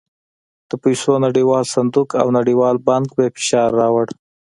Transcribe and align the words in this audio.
د 0.69 0.71
پیسو 0.83 1.11
نړیوال 1.25 1.63
صندوق 1.75 2.09
او 2.21 2.27
نړیوال 2.39 2.75
بانک 2.87 3.07
پرې 3.15 3.27
فشار 3.35 3.69
راووړ. 3.79 4.07